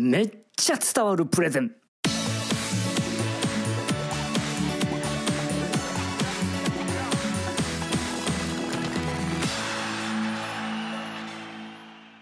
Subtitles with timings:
[0.00, 1.72] めっちゃ伝わるプレゼン。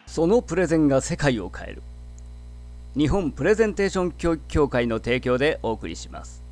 [0.06, 1.82] そのプレゼンが世界を変える。
[2.96, 6.42] 日本プレゼンテーション教育協会の提供でお送りします。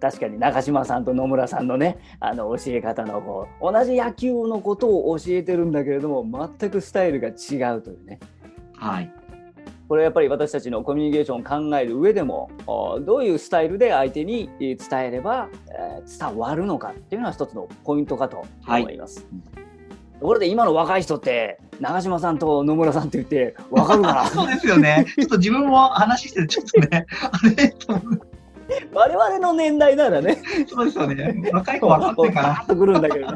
[0.00, 8.18] 確かに中島さんと野村さんのねあの教え方の方同じ野球のことを教えてるんだけれども全くスタイルが違うというね。
[8.74, 9.17] はい
[9.88, 12.50] これやっぱり私たちのコミュニケーションを考える上でも
[13.00, 19.26] どういうスタイルで相手に伝えれば、えー、伝わるのかっていうのは一つのポイントかと思います。
[19.54, 19.68] はい
[20.18, 24.26] ところで今の若い人って長嶋さんと野村さんって言って分かるかな？
[24.30, 25.06] そうですよね。
[25.16, 27.74] ちょっと自分も話しててちょっとね、あれ。
[28.92, 30.42] 我々の年代ならね。
[30.66, 31.50] そうですよね。
[31.52, 32.64] 若い子分かってから。
[32.68, 33.28] とくるんだけど。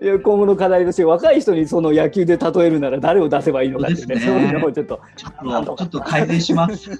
[0.00, 6.90] 今後の課題として若い人にその野球で例えるなら誰を出せばいいのかってね、そういうのをちょっとちょっとちょっと改善します。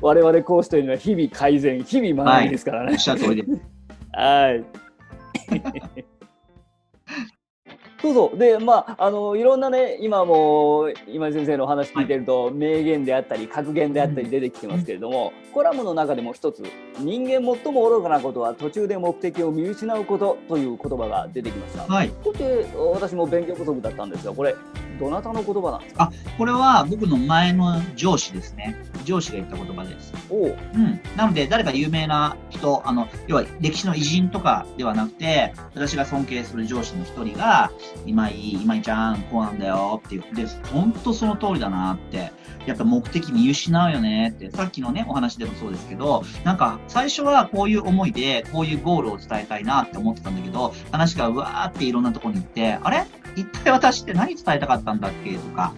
[0.00, 2.86] 我々講師というのは日々改善、日々学びですからね。
[2.86, 3.60] はい、おっしゃる通りです。
[4.12, 4.64] はい。
[8.02, 8.38] そうそう。
[8.38, 16.64] で、まあ、あの、いろんなね、今も、今井先生のお話聞いてると、はい、名言であったり、格言であったり出てきてますけれども、うん、コラムの中でも一つ、
[16.98, 21.84] 人間最も愚かなことは途中で目的を見失うことという言葉が出てきました。
[21.94, 22.10] はい。
[22.24, 24.56] これ私も勉強不足だったんですが、これ、
[24.98, 26.04] どなたの言葉なんですか？
[26.04, 28.76] あ、これは僕の前の上司ですね。
[29.02, 30.12] 上司が言った言葉です。
[30.30, 31.00] おうん。
[31.16, 37.70] なので、誰か有名な人、あの、要は歴史の偉人とかではなくて、私が尊敬する上司の一人が、
[38.06, 42.32] 今井、今井ちゃん、こうなんだよって言って、本当その通りだなって。
[42.64, 53.04] やっぱ目的見失うよねって、さっきのね、お話でもそうですけど、なんか最初はこういう思いで、こういうゴールを伝えたいなって思ってたんだけど、話がうわーっていろんなとこに行って、あれ？
[53.34, 55.34] 一体私って何伝えたかったんだっけ？
[55.34, 55.72] とか、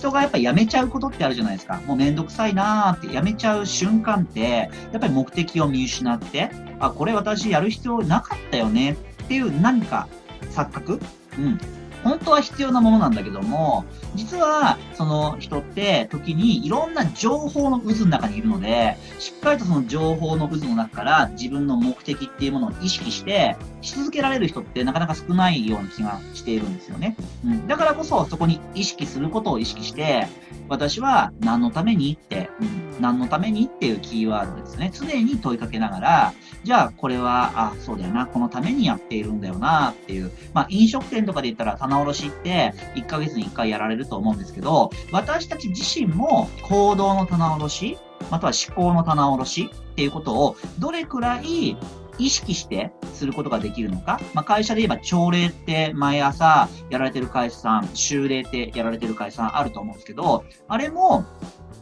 [0.00, 1.80] 人がやっぱやめちゃうことってあるじゃないですか。
[1.86, 10.08] もうめんどくさいなーって辞めちゃう瞬間って、やっぱり目的を見失って、あ、これ私やる必要なかったよねっていう何か
[10.52, 11.00] 錯覚？
[11.38, 11.60] うん。
[12.02, 13.84] 本当は必要なものなんだけども、
[14.14, 27.16] 実はその人って時にいろんな情報の渦の中にいるので、しっかりとその情報の渦の中から自分の目的っていうものを意識して、し続けられる人ってなかなか少ないような気がしているんですよね。
[27.44, 27.66] うん。
[27.66, 30.26] だからこそそこに意識することを意識して、
[30.68, 34.90] 私は何のためにって、うん、何のためにっていうキーワードですね。
[34.92, 40.30] 常に問いかけながら、じゃあこれは、あ、そうだよな、このためにやっているんだよなっていう。
[40.52, 47.98] まあ飲食店とかで言ったら棚卸しって1ヶ月に1回やられると思うんですけど、私たち自身も行動の棚卸し、
[48.30, 51.76] または思考の棚卸しっていうことをどれくらい
[52.18, 61.24] 意識してすることができるのか、まあ、会社で言えば朝礼って毎朝やられてる会社さん、週礼ってやられてる会社さんあると思うんですけど、あれも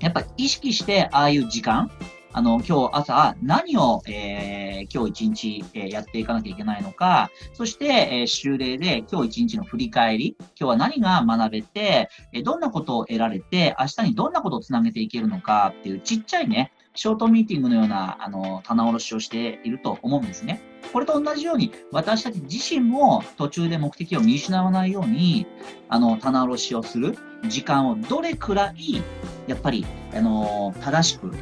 [0.00, 1.90] やっぱ意識してああいう時間、
[2.32, 20.60] あの、今日朝何を、えー、今日一日、えー、やっていかなきゃいけないのか、そして、えー、終例で今日一日の振り返り、今日は何が学べて、え、どんなことを得られて、明日にどんなことをつなげていけるのかっていうちっちゃいね、ショートミーティングのような、あの、棚卸しをしていると思うんですね。
[20.92, 25.46] これと同じように、私たち自身も途中で目的を見失わないように、
[25.88, 27.16] あの、棚卸しをする
[27.48, 29.02] 時間をどれくらい、
[29.48, 31.32] やっぱり、あの、正しく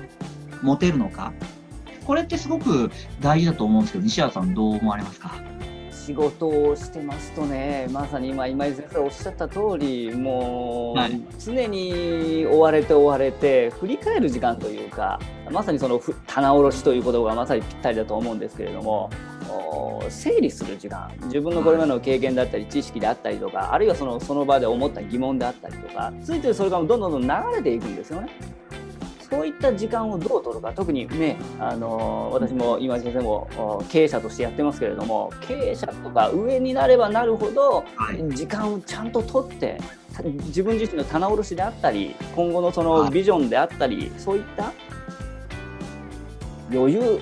[0.62, 1.33] 持てるのか。
[2.06, 2.91] これってすごく
[3.21, 5.33] 大事だと思うんですけど、西原さんどう思われますか？
[5.91, 15.19] 仕事をしてますとねまさに今今井先生おっしゃった通りもう、はい、常に追われて追われて振り返る時間というか
[15.50, 19.11] まさにその棚卸しという言葉がまさにぴったりだと思うんですけれども
[20.09, 28.28] 整理する時間自分のこれまでの経験だったり知識であったりとかあるいはそのその場で思った疑問であったりとかついてそれがどんどんどん流れていくんですよね。
[29.28, 37.84] そういった時間をどう取るか特にねあの私も今先生も経営者としてやってますけれども経営者とか上になればなるほど
[38.28, 39.81] 時間をちゃんと取って
[40.25, 44.72] 自分自身の棚卸しであったり今後のそのビジョンであったりそういった
[46.72, 47.21] 余裕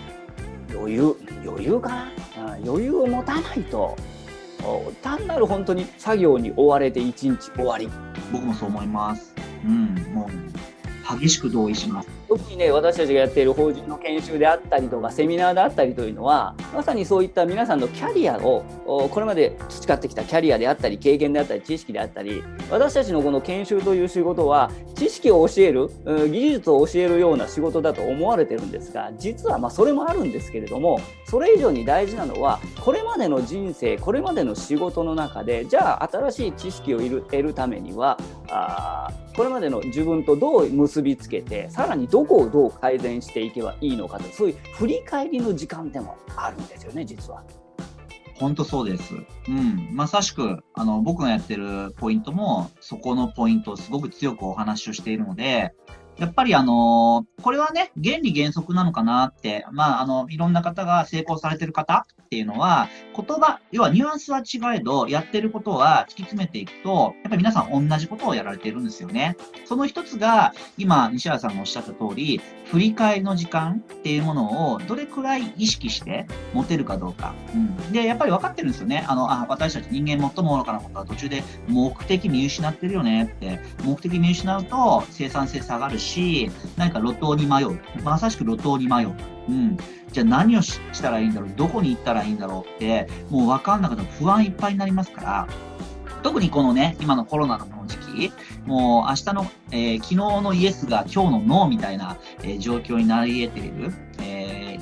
[0.75, 1.89] 余裕余裕か
[2.37, 2.59] な？
[2.65, 3.97] 余裕を持たないと
[5.03, 7.89] 単なる本当に作業に追われて一日終わり。
[8.33, 9.35] 僕もそう思います。
[9.65, 10.31] うんもう
[11.19, 12.09] 激しく同意します。
[12.29, 18.65] 特にね私たちがやっている法人の研修であったりとかセミナーであったりというのはまさにそういった皆さんのキャリアを
[19.11, 25.89] これまで培ってきたキャリアであったり経験であったり知識であったり私たちのこの研修という仕事は知識を教える
[26.29, 38.19] 技術を教えるような仕事だと思われてるんですが実はまそれもあるんですけれどもそれ以上に大事なのはこれまでの人生これまでの仕事の中でじゃあ新しい知識を得るためには
[38.57, 47.43] あこれまでの自分とどう結びつけてさらにどこをどう改善していけばいいのかとそういう振り返りの時間でもあるんですよね実は。
[48.37, 49.15] 本当そうです。
[49.49, 49.91] うん。
[49.93, 55.73] まさしく、あの、僕がやってるポイントも、そこのポイントをすごく強くお話をしているので、
[56.19, 69.37] やっぱりあの、これはね、原理原則なのかなって、まあ、あの、いろんな方が成功されてる方っていうのは、言葉、要はニュアンスは違えど、やってることは突き詰めていくと、やっぱり皆さん同じことをやられてるんですよね。
[69.65, 77.35] その一つが、今、西原さんがおっしゃった通り、振り返りの時間っていうものをどれくらい意識して持てるかどうか。
[77.55, 77.93] うん。
[77.93, 79.05] で、やっぱり分かってるんですよね。
[79.09, 83.61] あの、あ、私たち人間最も愚かなことは途中で目的見失ってるよねって。
[83.85, 87.81] 目的見失うと生産性下がるし、し何か路頭に迷う。
[88.03, 89.15] まさしく路頭に迷う。
[89.49, 89.77] うん。
[90.13, 95.49] じゃあ何をしたらいいんだろうどこに行ったらいいんだろうって、もうわかんなかったら不安いっぱいになりますから、
[96.23, 98.33] 特にこのね、今のコロナのこの時期、
[98.65, 103.93] もう明日の、えー、昨日のイエスが今日のノーみたいな、えー、状況になり得ている、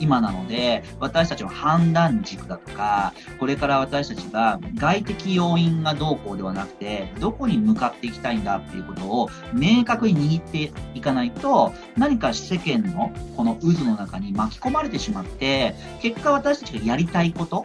[0.02, 17.64] 今なので、私たちの判断軸だとか、これから私たちが外的要因がどうこうではなくて、どこに向かっていきたいんだっていうことを明確に握っていかないと、何か世間のこの渦の中に巻き込まれてしまって、結果私たちがやりたいこと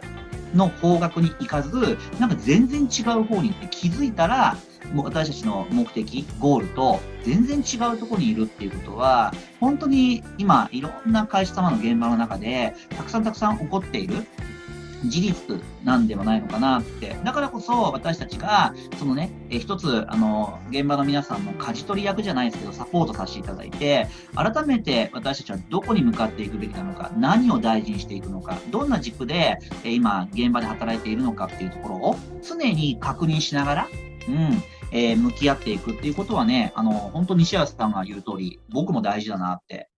[0.54, 4.56] の方角に行かず、なんか全然違う方に行って気づいたら、
[4.94, 14.26] 私たちの目的、ゴールと全然違うところにいるっていうことは、本当に今、いろんな会社様の現場の中で、たくさんたくさん起こっている
[15.04, 17.16] 事実なんではないのかなって。
[17.24, 33.88] だからこそ私たちが、そのね、え一つ、あの、現場の皆さんの舵取り役じゃないですけど、サポートさせていただいて、改めて私たちはどこに向かっていくべきなのか、何を大事にしていくのか、どんな軸で、え今、現場で働いているのかっていうところを常に確認しながら、
[34.28, 39.88] うん、えー、向き合っていくっていうことはね、あの、本当西安さんが言う通り、僕も大事だなって、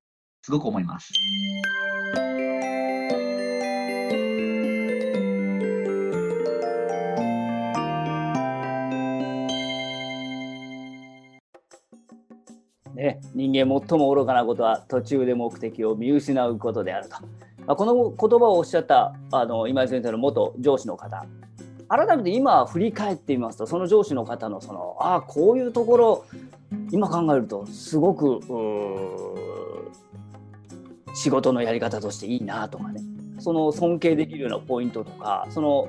[0.43, 1.13] すごく思います。
[12.95, 17.17] ね、人間最も愚かなことは途中で目的を見失うことであると、
[17.67, 21.25] まあ、この言葉をおっしゃったあの今井先生の元上司の方
[21.91, 26.25] 改めて今振り返ってみますとその上司の方のそのああこういうところ
[26.93, 28.41] 今考えるとすごく
[31.15, 33.01] 仕事のやり方としていいなとかね。
[33.41, 35.89] その尊敬できるようなポイントとかその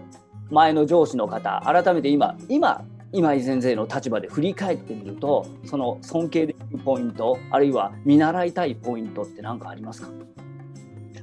[0.49, 2.81] 前の上司の方改めて今今
[3.11, 10.07] 今井先生の立場で振り返ってみるとその尊敬できるポイントあるいは見習いたいポイントって何かありますか？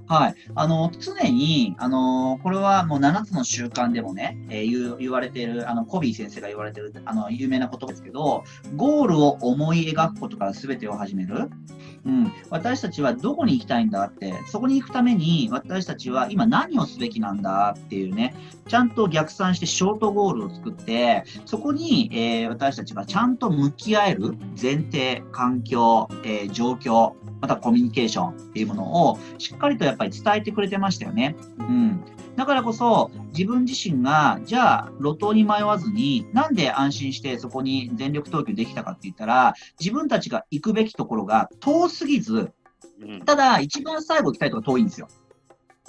[0.08, 0.34] はい。
[0.55, 8.43] あの、常に、あの、これはもう7つの習慣でもね、えー、言言われている、あの、コビー先生が言われている、あの、有名なことですけど、
[8.75, 11.50] ゴールを思い描くことから全てを始める。
[12.06, 18.34] うん、私たちはどこに行きたいんだって、そこに行くために私たちは今何をすべきなんだっていうね、
[18.66, 31.37] ちゃんと逆算してショートゴールを作って、そこに、えー、私たちがちゃんと向き合える前提、環境、えー、状況、またコミュニケーションっていうものをしっかりとやっぱり伝えてくれてましたよね。
[31.58, 32.00] うん。
[32.37, 42.52] だからこそ、自分自身が、じゃあ、路頭に迷わずに、なんで安心してそこに全力投球できたかって言ったら、自分たちが行くべきところが遠すぎず、
[43.26, 45.09] ただ、一番最後行きたいとこ遠いんですよ。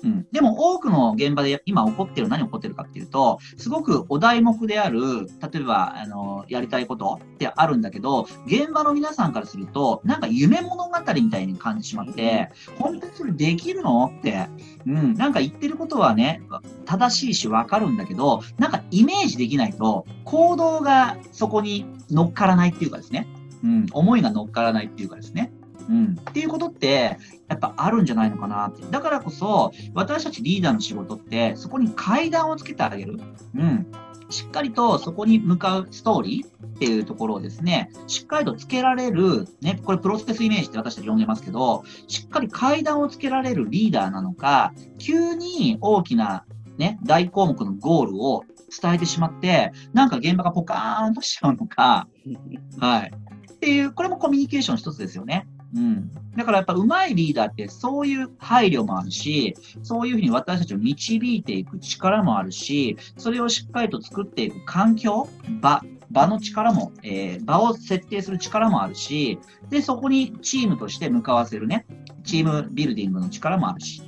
[0.03, 0.27] うん。
[0.31, 14.47] でも多くの現場で今起こってる何起こってるかっていうと、すごくお題目である、例えば、あの、やりたいことってあるんだけど、現場の皆さんからすると、なんか夢物語みたいに感じてしまって、本当にそれできるのって、
[14.85, 16.41] うん、なんか言ってることはね、
[16.85, 23.27] 正しいしわかるんだけど、なんかイメージできないと、行動がそこに乗っからないっていうかですね。
[23.63, 25.51] うん、思いが乗っからないっていうかですね。
[25.89, 26.17] うん。
[26.29, 27.17] っていうことって、
[27.47, 28.83] やっぱあるんじゃないのかなって。
[28.89, 33.19] だからこそ、私たちリーダーの仕事って、そこに階段をつけてあげる。
[33.55, 33.87] うん。
[34.29, 46.45] しっかりとそこに向かうストーリーっていうところをですね、しっかりとつけられる、ね、これプロセスイメージって私たち呼んでますけど、しっかり階段をつけられるリーダーなのか、急に大きな
[46.77, 48.45] ね、大項目のゴールを
[48.81, 52.07] 伝えてしまって、なんか現場がポカーンとしちゃうのか、
[52.79, 53.11] はい。
[53.53, 55.45] っていう、これもコミュニケーション一つですよね。
[55.75, 56.11] うん。
[56.35, 65.27] だからやっぱ上手いリーダーってそういう配慮もあるし、そういうふうに私たちを導いていく力もあるし、それをしっかりと作っていく環境、
[65.61, 71.85] 場、場の力も、えー、場を設定する力もあるし、で、そこにチームとして向かわせるね、
[72.23, 74.01] チームビルディングの力もあるし、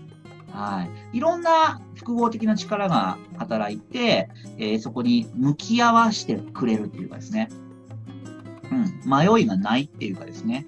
[0.52, 1.18] はい。
[1.18, 7.50] いろんな複合的な力が働いて、えー、そこに向き合わせてくれるっていうかですね。
[8.72, 10.66] うん、迷いがないっていうかですね。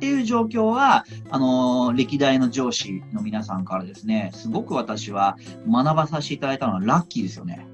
[0.00, 0.08] うん。
[0.08, 5.36] っていう状況は、あのー、歴代の上司の皆さんからですね、すごく私は
[5.68, 7.66] 学ばさせていただいたのはラッキーですよね。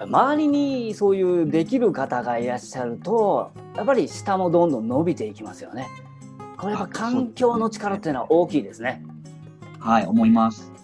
[0.00, 5.88] 周りにそういうできる方がいらっしゃるとやっぱり下もどんどん伸びていきますよね。
[6.56, 9.02] これは環境の力っていうのは大きいですね。
[9.80, 10.78] はい、思います。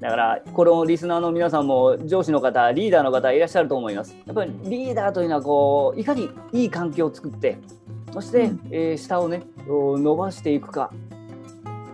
[0.00, 7.58] だからこのリスナーの皆さんも上司の方リーダーの方いらっしゃると思いますやっぱりリーダーというのはこういかにいい環境を作って
[8.14, 10.92] そして、うん、えー、下をね伸ばしていくか。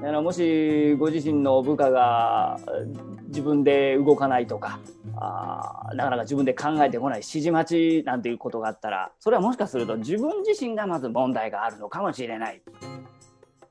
[0.02, 2.60] だからもしご自身の部下が
[3.28, 4.80] 自分で動かないとか
[5.16, 12.62] あなかなか自分で考えてこない指示待ちなんていうことがあったらそれはもしかすると自分自身がまず問題があるのかもしれない。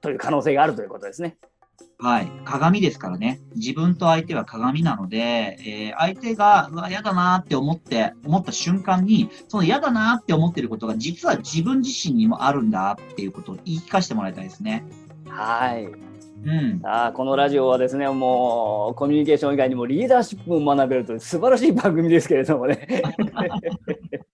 [0.01, 1.37] という可能性があるということですね。
[2.01, 2.31] はい。
[2.45, 3.41] 鏡ですからね。
[3.55, 14.85] 自分と相手は鏡なので、えー、相手が、うわ、嫌だなって思って、思った瞬間に、その嫌だなって思ってることが、実は自分自身にもあるんだっていうことを言い聞かせてもらいたいですね。
[15.27, 16.09] はい。
[16.45, 23.03] うん、さあこのラジオはですねもうコミュニケーション以外にもリーダーシップも学べるという素晴らしい番組ですけれどもね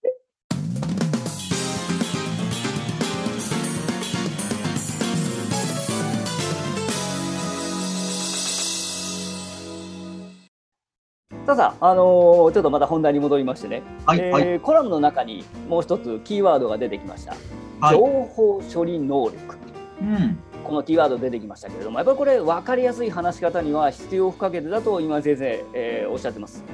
[11.46, 17.36] さあさあ、あのー、ちょっとまた本題に戻りましてね、はい、えーはい、コラムの中にもう一つキーワードが出てきました、
[17.80, 19.56] はい、情報処理能力、
[20.00, 26.64] うん、このキーワード出てきましたけれどもやっぱりこれ分かりやすい話し方には必要不可欠だと今先生、えー、おっしゃってます。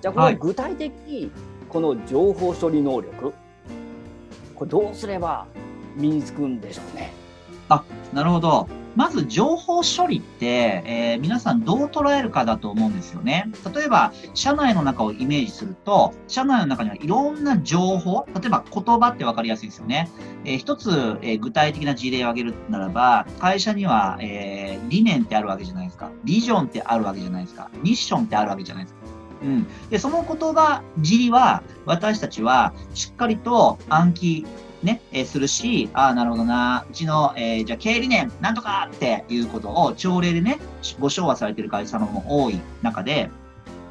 [0.00, 1.32] じゃあこれ具体的に
[1.68, 3.32] この情報処理能力、
[4.54, 5.46] これどうすれば
[5.96, 7.12] 身につくんでしょうね
[7.72, 13.50] あなるほどまず情報処理って、えー、皆さんどう捉えるかだと思うんですよね。
[13.74, 20.10] 例えば、社内の中をイメージすると、社内の中にはいろんな情報、例えば言葉って分かりやすいですよね。
[20.44, 20.90] えー、一つ、
[21.22, 26.10] えー、具体的な事例を挙げるならば、会社には、えー、理念ってあるわけじゃないですか。
[26.24, 27.70] ビジョンってあるわけじゃないですか。
[27.82, 29.00] ミッションってあるわけじゃないですか。
[29.42, 29.66] うん。
[29.88, 34.46] で、その言葉尻は、私たちはしっかりと暗記
[34.82, 40.58] ね、えー、するし、ああ、なるほどな、うちの、えー、じゃあ経理念、なんとかっていうことを朝礼でね、
[40.98, 43.30] ご唱和されてる会社の方も多い中で、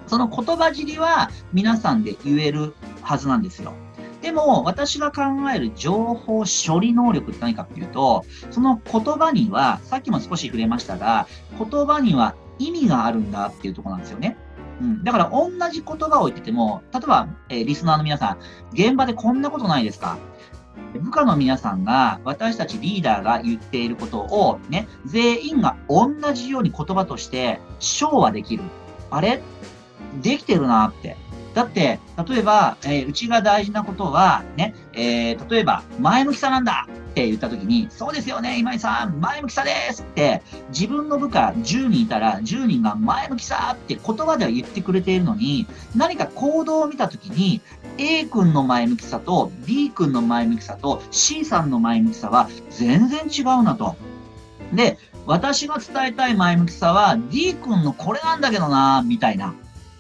[0.07, 3.73] その言葉尻は皆さんで言えるはずなんですよ。
[4.21, 5.21] でも、私が考
[5.55, 14.37] える情報処理能力って何かっていうと、その言葉には、さっきも少し触れましたが、言葉には意味があるんだっていうとこなんですよね。
[14.79, 15.03] うん。
[15.03, 18.37] だから、同じ言葉を言ってても、例えば、えー、リスナーの皆さん、
[18.73, 20.17] 現場でこんなことないですか？
[20.99, 28.63] 部下の皆さんが、私たちリーダーが言っていることをね、全員が同じように言葉として昭和できる。
[29.09, 29.41] あれ？
[30.21, 31.15] できてるなって。
[31.53, 47.59] だって、例えば、えー、うちが大事なことは、ね、えー、例えば、前向きさなんだって言った時に、そうですよね、今井さん、前向きさですって、自分の部下10人いたら、10人が前向きさって言葉では言ってくれているのに、何か行動を見た時に、
[47.97, 53.95] A 君の前向きさと B 君の前向きさと C さんの前向きさは全然違うなと。
[54.73, 59.49] で、私が伝えたい前向きさは D 君のこれなんだけどな、みたいな。
[59.51, 59.53] っ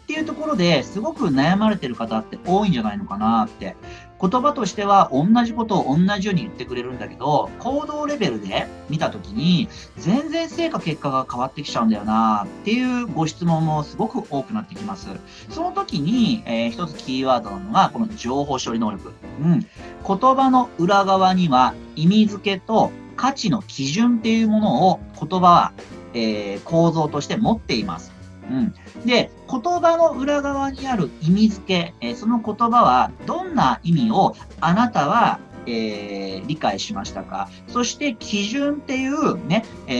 [0.07, 3.75] ていうところですごく悩まれてる方って多いんじゃないのかなって。
[4.21, 15.07] 言葉としては同じことを同じように言ってくれるんだけど、行動レベルで見たときに、全然成果結果が変わってきちゃうんだよなっていうご質問もすごく多くなってきます。
[15.49, 19.11] その時に、えー、一つキーワードなのが、この情報処理能力。
[19.41, 19.59] うん。
[19.59, 25.73] 言葉の裏側には意味付けと価値の基準っていうものを言葉は、
[26.13, 28.10] えー、構造として持っています。
[28.51, 28.73] うん。
[29.05, 37.47] で、言葉の裏側にある意味付け、えー、その言葉はどんな意味をあなたはえー、理解しましたか？
[37.67, 39.93] そして基準っていうね、え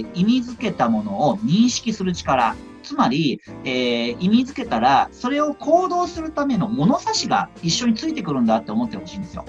[0.00, 2.54] ー、意味付けたものを認識する力。
[2.82, 9.46] つまり、えー、意味付けたら、それを行動するための物差しが一緒についてくるんだって思ってほしいんですよ。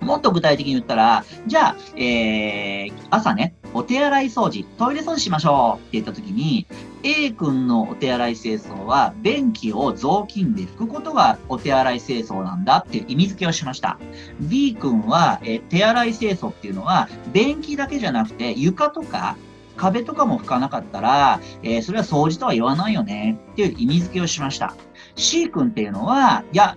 [0.00, 6.66] もっと具体的に言ったら、じゃあ、えー、朝ね、お手洗い掃除、トイレ掃除しましょうって言った時に、
[7.02, 13.98] A 君のお手洗い清掃は、便器を雑巾で拭くことがお手洗い清掃なんだっていう意味付けをしました。
[14.40, 19.36] B 君は、え、手洗い清掃っていうのは、便器だけじゃなくて、床とか、
[19.76, 24.74] 壁とかも拭かなかったら、えー、それは掃除とは言わないよねっていう意味付けをしました。
[25.16, 26.76] C 君っていうのは、いや、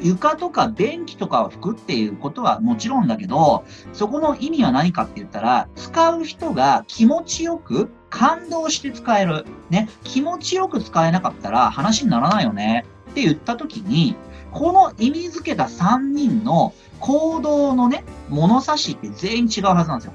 [0.00, 9.44] 床とか便器とかを拭くっていうことはもちろんだけど、そこの意味は何かって言ったら、使う人が気持ちよく感動して使える。
[9.70, 9.88] ね。
[10.02, 12.84] 気持ちよく使えなかったら話にならないよね。
[13.10, 14.16] って言った時に、
[14.52, 20.14] この意味付けた3人の行動のね、物差しって全員違うはずなんですよ。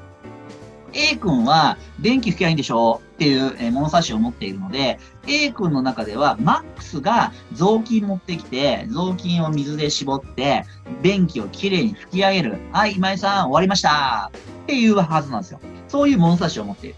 [0.94, 3.02] A 君は電気吹きゃいいんでしょ？
[3.16, 10.66] っていうえ物差しを持っているので、A 君の中ではマックスが雑巾持ってきて、雑巾を水で絞って、
[11.02, 12.58] 便器をきれいに吹き上げる。
[12.72, 14.32] はい、今井さん終わりました
[14.64, 15.60] っていうはずなんですよ。
[15.88, 16.96] そういう物差しを持っている。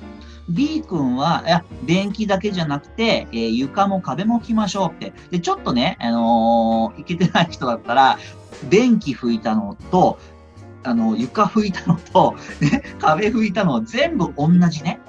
[0.50, 5.14] B 君は、いや、便器だけじゃなくて、えー、床も壁も拭きましょうって。
[5.30, 8.20] で、ちょっとね、あのー、いけてない人だったら、
[8.70, 10.20] 便器拭いたのと、
[10.84, 15.00] あの、床拭いたのと、ね、壁拭いたの全部同じね。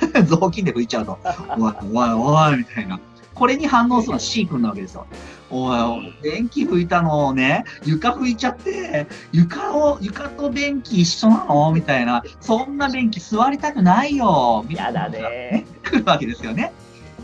[0.24, 1.18] 雑巾で拭いちゃうと、
[1.58, 2.98] おい、おい、おい、みたいな。
[3.34, 5.06] これに反応するのは C 君なわけですよ。
[5.50, 11.72] おい、便器拭いたのをね、床拭いちゃって、床を、床と便器一緒なの？
[11.72, 15.08] みたいな、そんな便器座りたくないよみたいな。
[15.08, 15.66] ね。
[15.82, 16.72] 来るわけですよね。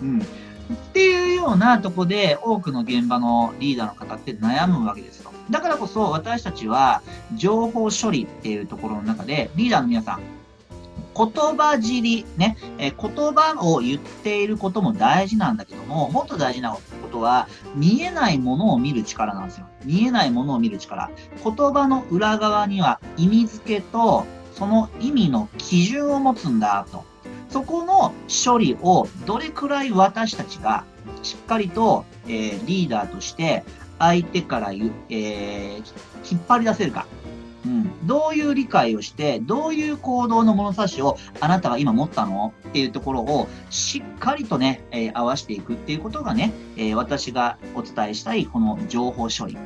[0.03, 0.21] うん。
[0.21, 0.25] っ
[0.93, 5.33] ていうようなとこで多くの現場のリーダーの方って悩むわけですよ。
[5.51, 7.03] だからこそ私たちは
[7.35, 10.21] 情報処理っていうところの中でリーダーの皆さん、
[11.19, 19.67] 言葉尻、ね、え言葉を言っていることも大事なんだけども、もっと大事なことは、見えないものを見る力なんですよ。
[19.85, 21.11] 見えないものを見る力。
[21.43, 27.05] 言葉の裏側には意味付けと、その意味の基準を持つんだと。
[27.49, 30.85] そこの処理をどれくらい私たちが
[31.23, 33.65] しっかりと、えー、リーダーとして
[33.99, 35.77] 相手から、えー、
[36.31, 37.07] 引っ張り出せるか。
[37.67, 42.55] うん、どういう理解をして、どういう行動の物差しをあなたが今持ったの？
[42.69, 49.59] っていうところをしっかりとね、えー、合わせていくっていうことがね、えー、私がお伝えしたいこの情報処理。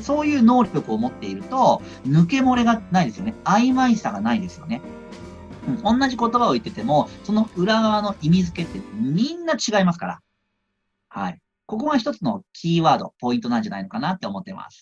[0.00, 3.34] そういう能力を持っていると、抜け漏れがないですよね。
[3.44, 4.80] 曖昧さがないですよね。
[5.84, 10.20] うん、同じ言葉を言ってても、その裏側の意味付けってみんな違いますから。
[11.08, 11.38] はい。
[11.70, 14.80] ここが一つのキーワード、ポイントなんじゃないのかなって思ってます。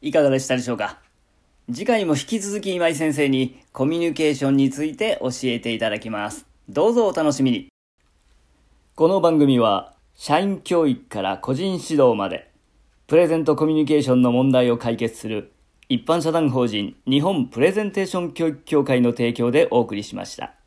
[0.00, 0.98] いかがでしたでしょうか？
[1.70, 6.46] 次回も引き続き今井先生にコミュニケーションについて教えていただきます。
[6.70, 7.68] どうぞお楽しみに。
[8.94, 12.50] この番組は社員教育から個人指導まで
[13.08, 15.51] プレゼントコミュニケーションの問題を解決する
[15.92, 20.61] 一般社団法人日本プレゼンテーション教育協会の提供でお送りしました。